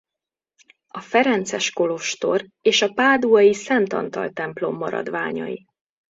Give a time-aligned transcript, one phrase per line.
[0.87, 5.65] A ferences kolostor és a Páduai Szent Antal templom maradványai.